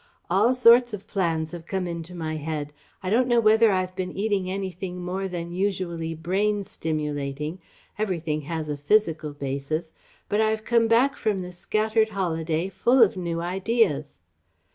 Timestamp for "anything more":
4.49-5.27